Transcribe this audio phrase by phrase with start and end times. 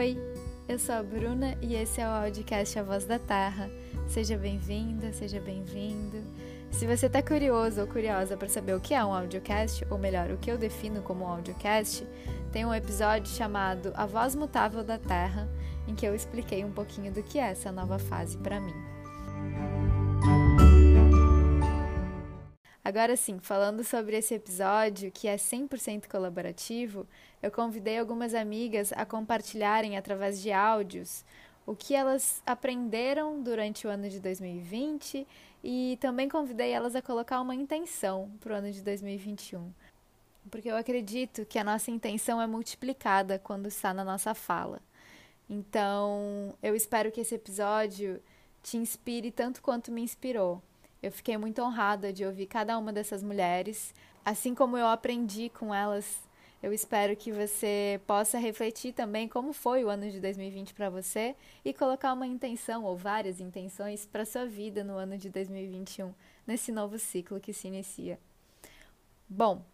[0.00, 0.16] Oi,
[0.66, 3.70] eu sou a Bruna e esse é o audiocast A Voz da Terra.
[4.08, 6.24] Seja bem-vinda, seja bem-vindo.
[6.70, 10.30] Se você está curioso ou curiosa para saber o que é um audiocast, ou melhor,
[10.30, 12.06] o que eu defino como um audiocast,
[12.50, 15.46] tem um episódio chamado A Voz Mutável da Terra,
[15.86, 18.89] em que eu expliquei um pouquinho do que é essa nova fase para mim.
[22.90, 27.06] Agora sim, falando sobre esse episódio que é 100% colaborativo,
[27.40, 31.24] eu convidei algumas amigas a compartilharem através de áudios
[31.64, 35.24] o que elas aprenderam durante o ano de 2020
[35.62, 39.72] e também convidei elas a colocar uma intenção para o ano de 2021.
[40.50, 44.82] Porque eu acredito que a nossa intenção é multiplicada quando está na nossa fala.
[45.48, 48.20] Então, eu espero que esse episódio
[48.64, 50.60] te inspire tanto quanto me inspirou.
[51.02, 55.74] Eu fiquei muito honrada de ouvir cada uma dessas mulheres, assim como eu aprendi com
[55.74, 56.28] elas.
[56.62, 61.34] Eu espero que você possa refletir também como foi o ano de 2020 para você
[61.64, 66.12] e colocar uma intenção ou várias intenções para sua vida no ano de 2021,
[66.46, 68.18] nesse novo ciclo que se inicia.
[69.26, 69.64] Bom,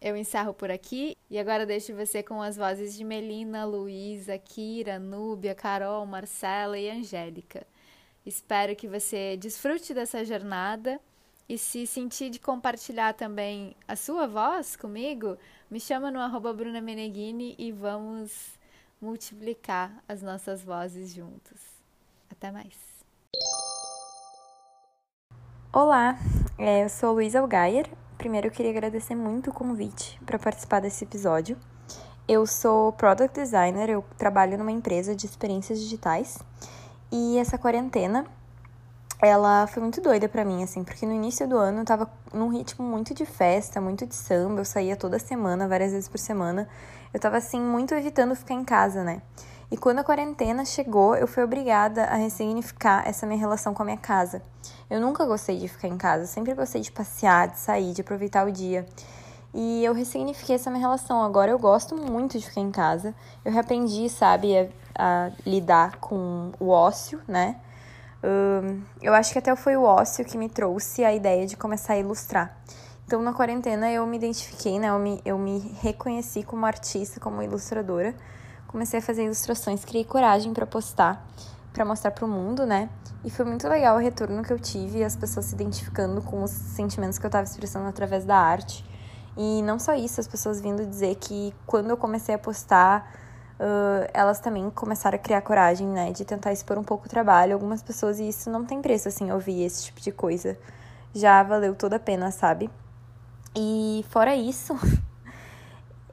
[0.00, 4.98] eu encerro por aqui e agora deixo você com as vozes de Melina, Luísa, Kira,
[4.98, 7.66] Núbia, Carol, Marcela e Angélica.
[8.24, 11.00] Espero que você desfrute dessa jornada
[11.48, 15.38] e se sentir de compartilhar também a sua voz comigo,
[15.70, 18.58] me chama no arroba Bruna Meneghini e vamos
[19.00, 21.60] multiplicar as nossas vozes juntos.
[22.30, 22.76] Até mais.
[25.72, 26.18] Olá,
[26.58, 27.88] é, eu sou Luísa Algaier.
[28.18, 31.58] Primeiro eu queria agradecer muito o convite para participar desse episódio.
[32.28, 36.38] Eu sou Product Designer, eu trabalho numa empresa de experiências digitais
[37.12, 38.24] e essa quarentena,
[39.20, 42.48] ela foi muito doida para mim, assim, porque no início do ano eu tava num
[42.48, 46.68] ritmo muito de festa, muito de samba, eu saía toda semana, várias vezes por semana.
[47.12, 49.20] Eu tava, assim, muito evitando ficar em casa, né?
[49.70, 53.84] E quando a quarentena chegou, eu fui obrigada a ressignificar essa minha relação com a
[53.84, 54.42] minha casa.
[54.88, 58.46] Eu nunca gostei de ficar em casa, sempre gostei de passear, de sair, de aproveitar
[58.46, 58.86] o dia.
[59.52, 61.22] E eu ressignifiquei essa minha relação.
[61.22, 63.14] Agora eu gosto muito de ficar em casa.
[63.44, 67.56] Eu reaprendi, sabe, a, lidar com o ócio, né?
[68.22, 71.94] Um, eu acho que até foi o ócio que me trouxe a ideia de começar
[71.94, 72.54] a ilustrar.
[73.06, 74.88] Então, na quarentena, eu me identifiquei, né?
[74.90, 78.14] Eu me, eu me reconheci como artista, como ilustradora.
[78.68, 81.26] Comecei a fazer ilustrações, criei coragem para postar,
[81.72, 82.88] para mostrar para o mundo, né?
[83.24, 86.50] E foi muito legal o retorno que eu tive, as pessoas se identificando com os
[86.50, 88.84] sentimentos que eu estava expressando através da arte.
[89.36, 93.10] E não só isso, as pessoas vindo dizer que quando eu comecei a postar,
[93.60, 97.52] uh, elas também começaram a criar coragem, né, de tentar expor um pouco o trabalho.
[97.52, 100.58] Algumas pessoas, e isso não tem preço, assim, ouvir esse tipo de coisa.
[101.14, 102.70] Já valeu toda a pena, sabe?
[103.54, 104.74] E fora isso,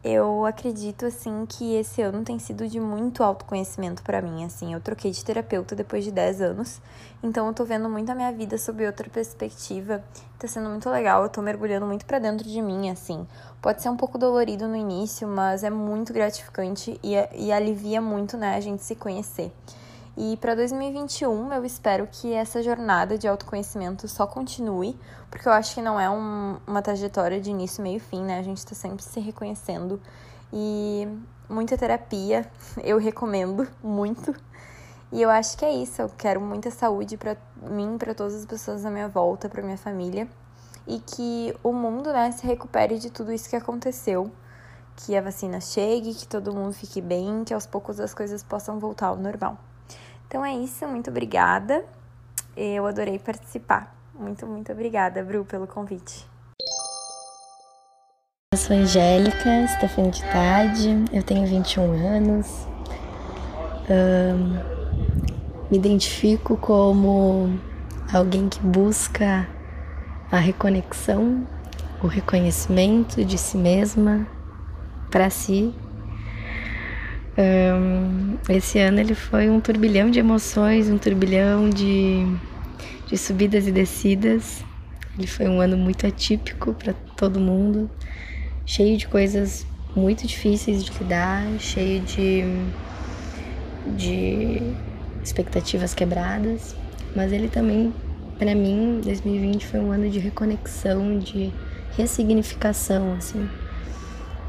[0.08, 4.74] eu acredito assim que esse ano tem sido de muito autoconhecimento para mim, assim.
[4.74, 6.82] Eu troquei de terapeuta depois de 10 anos,
[7.22, 10.04] então eu tô vendo muito a minha vida sob outra perspectiva.
[10.40, 13.28] Tá sendo muito legal, eu tô mergulhando muito para dentro de mim, assim.
[13.62, 18.38] Pode ser um pouco dolorido no início, mas é muito gratificante e, e alivia muito,
[18.38, 19.52] né, a gente se conhecer.
[20.20, 25.76] E para 2021 eu espero que essa jornada de autoconhecimento só continue, porque eu acho
[25.76, 28.40] que não é um, uma trajetória de início, meio fim, né?
[28.40, 30.02] A gente está sempre se reconhecendo.
[30.52, 31.08] E
[31.48, 32.50] muita terapia,
[32.84, 34.34] eu recomendo muito.
[35.12, 36.02] E eu acho que é isso.
[36.02, 37.38] Eu quero muita saúde para
[37.70, 40.28] mim, para todas as pessoas à minha volta, para minha família.
[40.88, 44.32] E que o mundo, né, se recupere de tudo isso que aconteceu.
[44.96, 48.80] Que a vacina chegue, que todo mundo fique bem, que aos poucos as coisas possam
[48.80, 49.60] voltar ao normal.
[50.28, 51.86] Então é isso, muito obrigada.
[52.56, 53.96] Eu adorei participar.
[54.14, 56.28] Muito, muito obrigada, Bru, pelo convite.
[58.52, 62.68] Eu sou Angélica Stefani de Tade, eu tenho 21 anos.
[63.90, 64.78] Um,
[65.72, 67.58] me identifico como
[68.12, 69.48] alguém que busca
[70.30, 71.48] a reconexão,
[72.04, 74.28] o reconhecimento de si mesma
[75.10, 75.74] para si
[77.38, 82.26] um, esse ano ele foi um turbilhão de emoções, um turbilhão de,
[83.08, 84.64] de subidas e descidas.
[85.18, 87.90] Ele foi um ano muito atípico para todo mundo,
[88.66, 89.66] cheio de coisas
[89.96, 92.44] muito difíceis de lidar, cheio de,
[93.96, 94.62] de
[95.24, 96.76] expectativas quebradas.
[97.16, 97.94] Mas ele também,
[98.38, 101.52] para mim, 2020 foi um ano de reconexão, de
[101.96, 103.48] ressignificação, assim.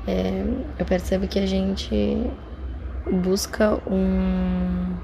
[0.07, 0.43] É,
[0.79, 2.27] eu percebo que a gente
[3.11, 4.95] busca um.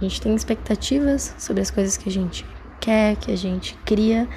[0.00, 2.44] A gente tem expectativas sobre as coisas que a gente
[2.80, 4.28] quer, que a gente cria.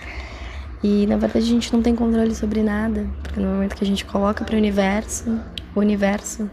[0.84, 3.88] E na verdade a gente não tem controle sobre nada, porque no momento que a
[3.88, 5.40] gente coloca para o universo,
[5.76, 6.50] o universo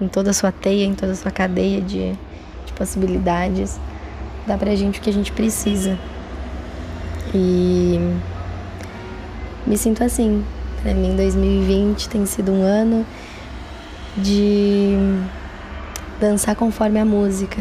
[0.00, 2.12] em toda a sua teia, em toda a sua cadeia de,
[2.64, 3.78] de possibilidades,
[4.46, 5.98] dá pra gente o que a gente precisa.
[7.34, 7.98] E
[9.66, 10.44] me sinto assim.
[10.82, 13.04] Pra mim, 2020 tem sido um ano
[14.16, 14.96] de
[16.20, 17.60] dançar conforme a música,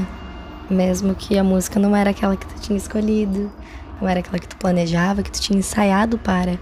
[0.69, 3.51] mesmo que a música não era aquela que tu tinha escolhido,
[4.01, 6.59] não era aquela que tu planejava, que tu tinha ensaiado para.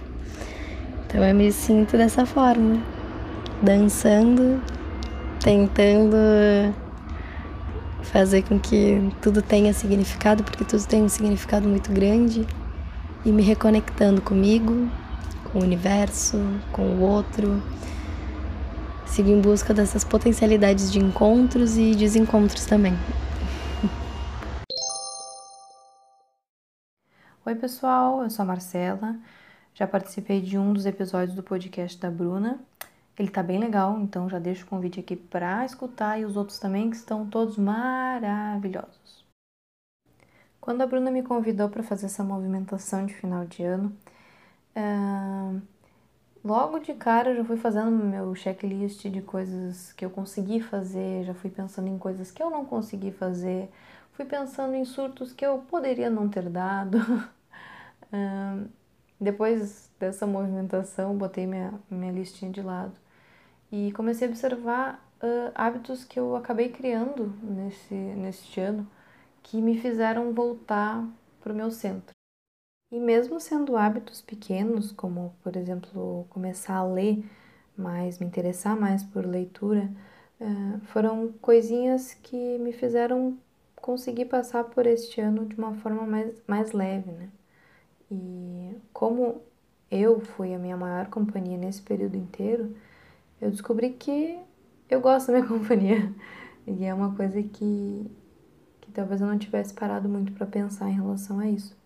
[1.06, 2.82] Então eu me sinto dessa forma,
[3.62, 4.62] dançando,
[5.40, 6.18] tentando
[8.02, 12.46] fazer com que tudo tenha significado, porque tudo tem um significado muito grande,
[13.26, 14.90] e me reconectando comigo,
[15.46, 16.40] com o universo,
[16.72, 17.62] com o outro.
[19.14, 22.94] Sigo em busca dessas potencialidades de encontros e desencontros também.
[27.46, 29.16] Oi, pessoal, eu sou a Marcela.
[29.76, 32.60] Já participei de um dos episódios do podcast da Bruna.
[33.16, 36.58] Ele tá bem legal, então já deixo o convite aqui para escutar e os outros
[36.58, 39.24] também que estão todos maravilhosos.
[40.60, 43.96] Quando a Bruna me convidou para fazer essa movimentação de final de ano,
[44.76, 45.62] uh,
[46.44, 51.24] logo de cara eu já fui fazendo meu checklist de coisas que eu consegui fazer,
[51.24, 53.70] já fui pensando em coisas que eu não consegui fazer,
[54.14, 56.98] fui pensando em surtos que eu poderia não ter dado.
[58.14, 58.70] uh,
[59.20, 62.94] depois dessa movimentação, botei minha, minha listinha de lado
[63.72, 68.88] e comecei a observar uh, hábitos que eu acabei criando nesse, neste ano
[69.42, 71.06] que me fizeram voltar
[71.42, 72.13] para o meu centro.
[72.94, 77.26] E mesmo sendo hábitos pequenos, como por exemplo começar a ler
[77.76, 79.90] mais, me interessar mais por leitura,
[80.40, 83.36] uh, foram coisinhas que me fizeram
[83.76, 87.30] conseguir passar por este ano de uma forma mais, mais leve, né?
[88.12, 89.42] E como
[89.90, 92.76] eu fui a minha maior companhia nesse período inteiro,
[93.42, 94.40] eu descobri que
[94.88, 96.14] eu gosto da minha companhia.
[96.68, 98.12] E é uma coisa que,
[98.82, 101.83] que talvez eu não tivesse parado muito para pensar em relação a isso.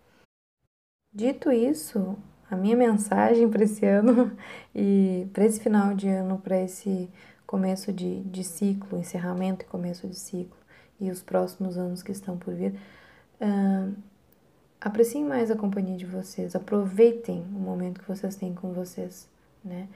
[1.18, 2.16] Dito isso,
[2.48, 4.32] a minha mensagem para esse ano
[4.76, 7.10] e para esse final de ano, para esse
[7.48, 10.56] começo de, de ciclo, encerramento e começo de ciclo,
[11.02, 12.80] e os próximos anos que estão por vir,
[13.42, 13.96] uh,
[14.80, 19.28] apreciem mais a companhia de vocês, aproveitem o momento que vocês têm com vocês,
[19.66, 19.88] né?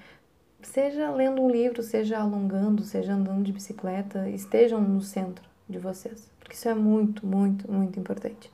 [0.64, 6.32] seja lendo um livro, seja alongando, seja andando de bicicleta, estejam no centro de vocês,
[6.40, 8.52] porque isso é muito, muito, muito importante.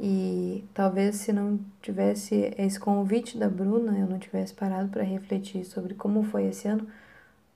[0.00, 5.64] E talvez se não tivesse esse convite da Bruna, eu não tivesse parado para refletir
[5.64, 6.86] sobre como foi esse ano,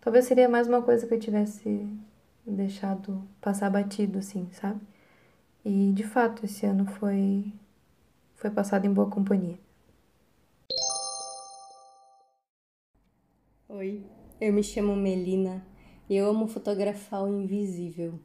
[0.01, 1.87] talvez seria mais uma coisa que eu tivesse
[2.47, 4.81] deixado passar batido assim, sabe?
[5.65, 7.53] E de fato, esse ano foi
[8.37, 9.59] foi passado em boa companhia.
[13.69, 14.07] Oi,
[14.41, 15.67] eu me chamo Melina
[16.09, 18.19] e eu amo fotografar o invisível.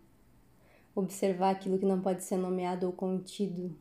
[0.95, 3.75] Observar aquilo que não pode ser nomeado ou contido,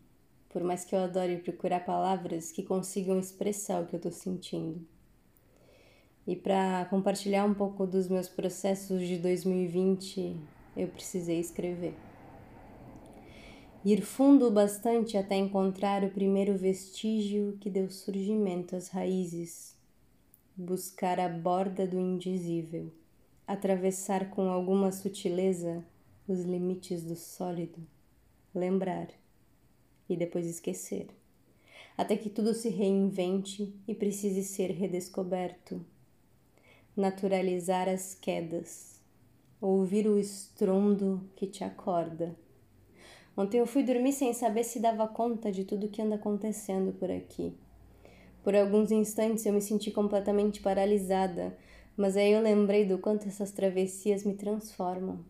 [0.52, 4.86] por mais que eu adore procurar palavras que consigam expressar o que eu estou sentindo.
[6.26, 10.36] E para compartilhar um pouco dos meus processos de 2020,
[10.76, 11.94] eu precisei escrever.
[13.84, 19.72] Ir fundo o bastante até encontrar o primeiro vestígio que deu surgimento às raízes
[20.56, 22.92] buscar a borda do indizível,
[23.46, 25.82] atravessar com alguma sutileza
[26.28, 27.80] os limites do sólido,
[28.54, 29.08] lembrar
[30.08, 31.06] e depois esquecer,
[31.96, 35.84] até que tudo se reinvente e precise ser redescoberto.
[36.96, 39.00] Naturalizar as quedas,
[39.60, 42.36] ouvir o estrondo que te acorda.
[43.36, 47.10] Ontem eu fui dormir sem saber se dava conta de tudo que anda acontecendo por
[47.10, 47.54] aqui
[48.42, 51.56] por alguns instantes eu me senti completamente paralisada,
[51.96, 55.24] mas aí eu lembrei do quanto essas travessias me transformam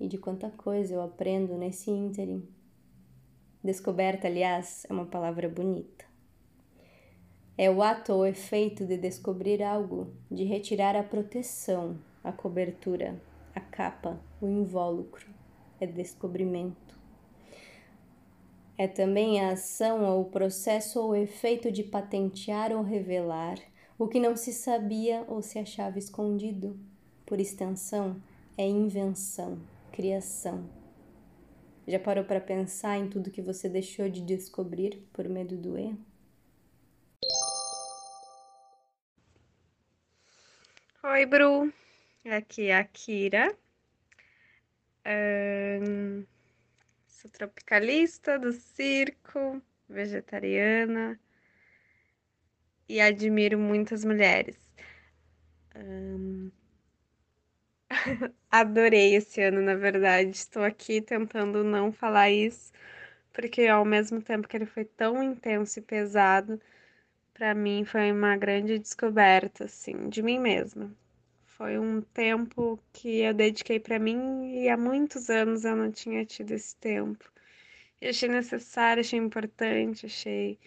[0.00, 2.48] e de quanta coisa eu aprendo nesse ínterim.
[3.66, 6.04] Descoberta, aliás, é uma palavra bonita.
[7.58, 13.20] É o ato ou efeito de descobrir algo, de retirar a proteção, a cobertura,
[13.52, 15.26] a capa, o invólucro.
[15.80, 16.96] É descobrimento.
[18.78, 23.58] É também a ação ou o processo ou efeito de patentear ou revelar
[23.98, 26.78] o que não se sabia ou se achava escondido.
[27.26, 28.22] Por extensão,
[28.56, 29.58] é invenção,
[29.90, 30.75] criação.
[31.86, 36.04] Já parou para pensar em tudo que você deixou de descobrir por medo do erro?
[41.04, 41.72] Oi, Bru.
[42.24, 43.56] Aqui é a Kira.
[45.06, 46.24] Um
[47.26, 51.18] Sou tropicalista do circo, vegetariana
[52.88, 54.58] e admiro muitas mulheres.
[55.74, 56.52] Um...
[58.50, 60.30] adorei esse ano, na verdade.
[60.30, 62.72] Estou aqui tentando não falar isso,
[63.32, 66.60] porque ao mesmo tempo que ele foi tão intenso e pesado,
[67.34, 70.92] para mim foi uma grande descoberta, assim, de mim mesma.
[71.46, 76.24] Foi um tempo que eu dediquei para mim e há muitos anos eu não tinha
[76.24, 77.30] tido esse tempo.
[78.00, 80.58] Eu achei necessário, achei importante, achei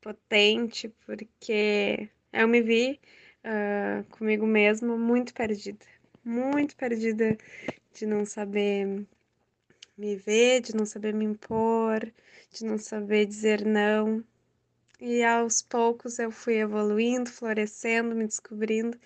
[0.00, 3.00] potente, porque eu me vi
[3.44, 5.86] uh, comigo mesma muito perdida.
[6.24, 7.36] Muito perdida
[7.94, 9.06] de não saber
[9.96, 12.00] me ver, de não saber me impor,
[12.52, 14.24] de não saber dizer não.
[15.00, 18.98] E aos poucos eu fui evoluindo, florescendo, me descobrindo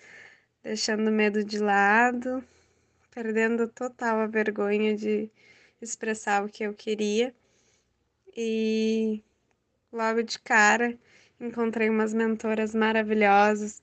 [0.63, 2.43] deixando o medo de lado,
[3.11, 5.29] perdendo total a vergonha de
[5.81, 7.35] expressar o que eu queria.
[8.35, 9.21] E
[9.91, 10.97] logo de cara
[11.39, 13.81] encontrei umas mentoras maravilhosas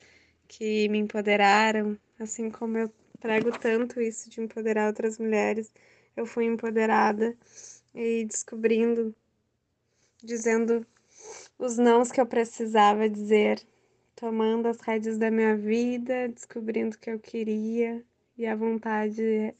[0.48, 5.72] que me empoderaram, assim como eu prego tanto isso de empoderar outras mulheres,
[6.16, 7.36] eu fui empoderada
[7.94, 9.14] e descobrindo,
[10.22, 10.86] dizendo
[11.58, 13.62] os nãos que eu precisava dizer
[14.16, 18.04] tomando as rédeas da minha vida, descobrindo o que eu queria
[18.36, 19.54] e a vontade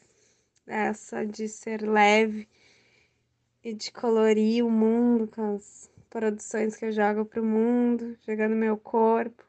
[0.66, 2.46] essa de ser leve
[3.64, 8.54] e de colorir o mundo com as produções que eu jogo para o mundo, jogando
[8.54, 9.42] meu corpo,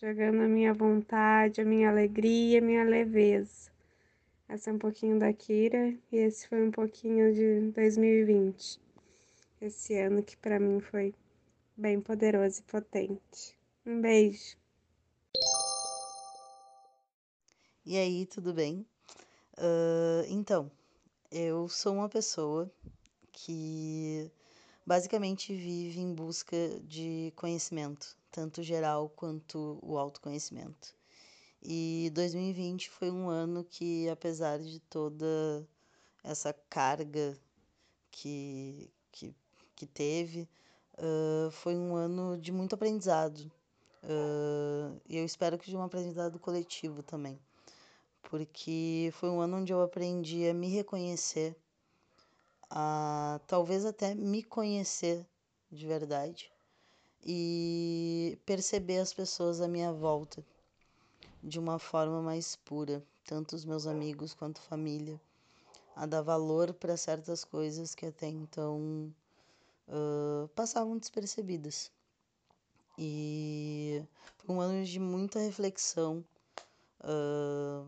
[0.00, 3.70] jogando a minha vontade, a minha alegria, a minha leveza.
[4.48, 8.78] Essa é um pouquinho da Kira e esse foi um pouquinho de 2020.
[9.60, 11.14] Esse ano que para mim foi
[11.76, 13.58] bem poderoso e potente.
[13.84, 14.56] Um beijo.
[17.84, 18.86] E aí, tudo bem?
[19.56, 20.70] Uh, então,
[21.30, 22.70] eu sou uma pessoa
[23.32, 24.30] que
[24.84, 30.94] basicamente vive em busca de conhecimento, tanto geral quanto o autoconhecimento.
[31.62, 35.66] E 2020 foi um ano que, apesar de toda
[36.22, 37.34] essa carga
[38.10, 39.34] que, que,
[39.74, 40.46] que teve,
[40.98, 43.50] uh, foi um ano de muito aprendizado,
[45.08, 47.40] e eu espero que de um aprendizado coletivo também,
[48.22, 51.56] porque foi um ano onde eu aprendi a me reconhecer,
[52.68, 55.26] a talvez até me conhecer
[55.72, 56.52] de verdade
[57.24, 60.44] e perceber as pessoas à minha volta
[61.42, 65.20] de uma forma mais pura, tanto os meus amigos quanto família,
[65.94, 69.14] a dar valor para certas coisas que até então
[69.88, 71.90] uh, passavam despercebidas.
[72.98, 74.02] E
[74.38, 76.24] foi um ano de muita reflexão,
[77.00, 77.86] uh,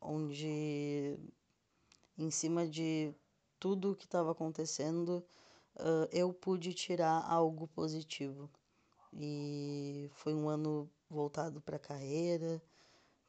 [0.00, 1.18] onde,
[2.16, 3.12] em cima de
[3.58, 5.22] tudo o que estava acontecendo,
[5.76, 8.50] uh, eu pude tirar algo positivo.
[9.12, 12.62] E foi um ano voltado para carreira,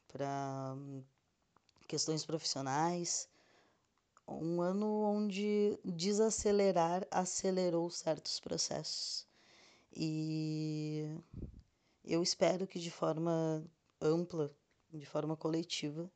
[0.08, 0.76] para
[1.88, 3.28] questões profissionais.
[4.26, 9.26] Um ano onde desacelerar acelerou certos processos.
[9.94, 11.18] E
[12.04, 13.62] eu espero que de forma
[14.00, 14.50] ampla,
[14.92, 16.10] de forma coletiva,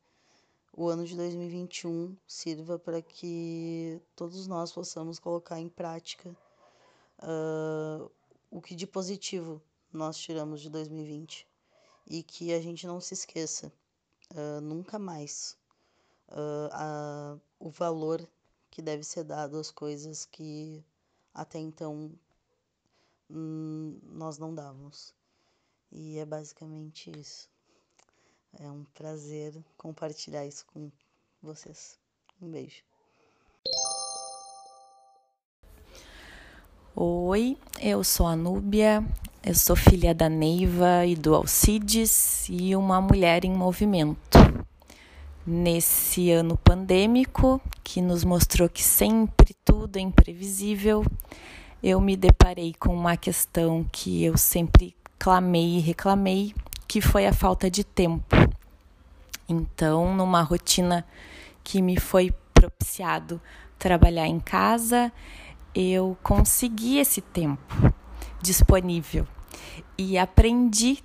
[0.77, 6.37] o ano de 2021 sirva para que todos nós possamos colocar em prática
[7.23, 8.11] uh,
[8.51, 9.61] o que de positivo
[9.93, 11.49] nós tiramos de 2020
[12.07, 13.73] e que a gente não se esqueça
[14.35, 15.57] uh, nunca mais
[16.29, 18.29] uh, o valor
[18.71, 20.85] que deve ser dado às coisas que
[21.35, 22.13] até então
[23.31, 25.15] Hum, nós não dávamos.
[25.91, 27.49] E é basicamente isso.
[28.59, 30.91] É um prazer compartilhar isso com
[31.43, 31.99] vocês.
[32.41, 32.83] Um beijo.
[36.95, 39.05] Oi, eu sou a Núbia,
[39.45, 44.39] eu sou filha da Neiva e do Alcides e uma mulher em movimento.
[45.47, 51.05] Nesse ano pandêmico, que nos mostrou que sempre tudo é imprevisível,
[51.83, 56.55] eu me deparei com uma questão que eu sempre clamei e reclamei,
[56.89, 58.36] que foi a falta de tempo.
[59.49, 61.07] Então, numa rotina
[61.63, 63.41] que me foi propiciado
[63.79, 65.13] trabalhar em casa,
[65.75, 67.93] eu consegui esse tempo
[68.41, 69.27] disponível
[69.99, 71.03] e aprendi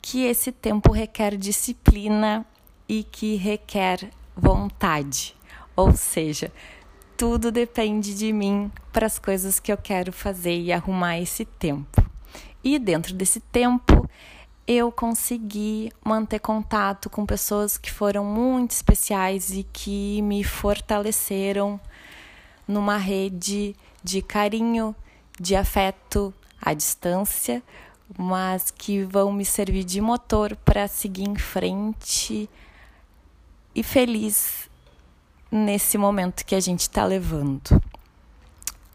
[0.00, 2.44] que esse tempo requer disciplina
[2.88, 5.34] e que requer vontade.
[5.76, 6.52] Ou seja,
[7.16, 12.04] tudo depende de mim para as coisas que eu quero fazer e arrumar esse tempo.
[12.64, 14.08] E dentro desse tempo,
[14.66, 21.80] eu consegui manter contato com pessoas que foram muito especiais e que me fortaleceram
[22.66, 24.94] numa rede de carinho,
[25.38, 27.62] de afeto à distância,
[28.16, 32.48] mas que vão me servir de motor para seguir em frente
[33.74, 34.70] e feliz
[35.50, 37.82] nesse momento que a gente está levando.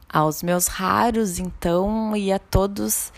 [0.10, 3.12] Aos meus raros, então, e a todos,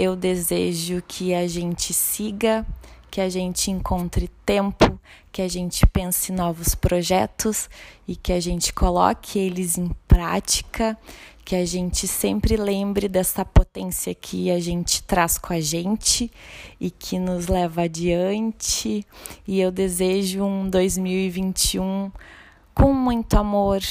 [0.00, 2.66] eu desejo que a gente siga,
[3.10, 4.98] que a gente encontre tempo,
[5.30, 7.68] que a gente pense novos projetos
[8.08, 10.96] e que a gente coloque eles em prática,
[11.44, 16.32] que a gente sempre lembre dessa potência que a gente traz com a gente
[16.80, 19.06] e que nos leva adiante.
[19.46, 22.10] E eu desejo um 2021
[22.72, 23.82] com muito amor,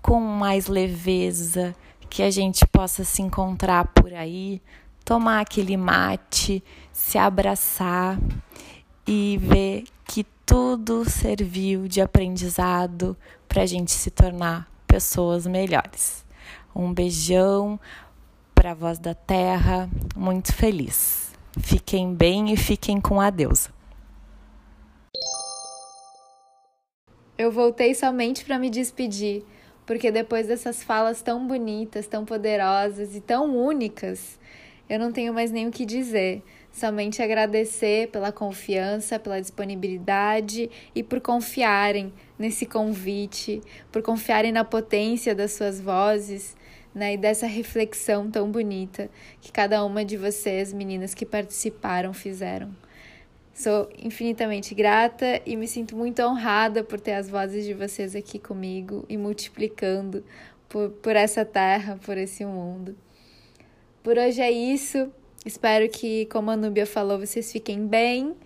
[0.00, 1.76] com mais leveza,
[2.08, 4.62] que a gente possa se encontrar por aí,
[5.06, 8.18] tomar aquele mate, se abraçar
[9.06, 13.16] e ver que tudo serviu de aprendizado
[13.48, 16.26] para a gente se tornar pessoas melhores.
[16.74, 17.78] Um beijão
[18.52, 21.30] para a voz da terra, muito feliz.
[21.60, 23.70] Fiquem bem e fiquem com a deusa.
[27.38, 29.44] Eu voltei somente para me despedir,
[29.86, 34.36] porque depois dessas falas tão bonitas, tão poderosas e tão únicas,
[34.88, 36.42] eu não tenho mais nem o que dizer.
[36.72, 45.34] Somente agradecer pela confiança, pela disponibilidade e por confiarem nesse convite, por confiarem na potência
[45.34, 46.56] das suas vozes,
[46.94, 52.74] né, e dessa reflexão tão bonita que cada uma de vocês, meninas que participaram, fizeram.
[53.52, 58.38] Sou infinitamente grata e me sinto muito honrada por ter as vozes de vocês aqui
[58.38, 60.24] comigo e multiplicando
[60.68, 62.96] por, por essa terra, por esse mundo.
[64.06, 65.12] Por hoje é isso.
[65.44, 68.36] Espero que, como a Núbia falou, vocês fiquem bem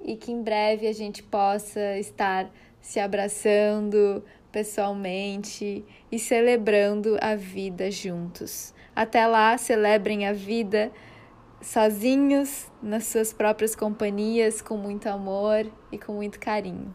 [0.00, 2.48] e que em breve a gente possa estar
[2.80, 4.22] se abraçando
[4.52, 8.72] pessoalmente e celebrando a vida juntos.
[8.94, 10.92] Até lá, celebrem a vida
[11.60, 16.94] sozinhos, nas suas próprias companhias, com muito amor e com muito carinho.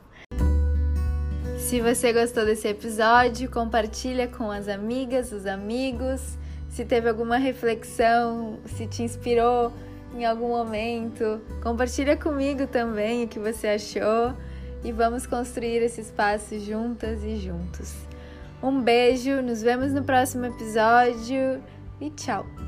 [1.59, 6.41] Se você gostou desse episódio, compartilha com as amigas, os amigos.
[6.73, 9.71] Se teve alguma reflexão, se te inspirou
[10.15, 14.33] em algum momento, compartilha comigo também o que você achou
[14.83, 17.93] e vamos construir esse espaço juntas e juntos.
[18.61, 21.61] Um beijo, nos vemos no próximo episódio
[22.01, 22.62] e tchau!